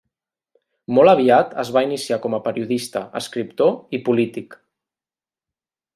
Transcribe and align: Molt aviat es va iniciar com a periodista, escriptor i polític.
Molt 0.97 1.11
aviat 1.11 1.53
es 1.65 1.69
va 1.75 1.83
iniciar 1.89 2.19
com 2.25 2.37
a 2.37 2.41
periodista, 2.47 3.03
escriptor 3.23 3.77
i 3.99 4.03
polític. 4.09 4.57